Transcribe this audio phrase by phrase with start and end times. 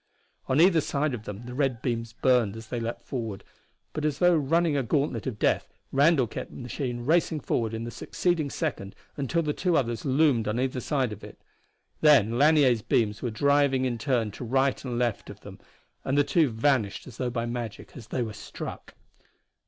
[0.47, 3.43] On either side of them the red beams burned as they leapt forward,
[3.93, 7.83] but as though running a gauntlet of death Randall kept the machine racing forward in
[7.83, 11.39] the succeeding second until the two others loomed on either side of it.
[11.99, 15.59] Then Lanier's beams were driving in turn to right and left of them
[16.03, 18.95] and the two vanished as though by magic as they were struck.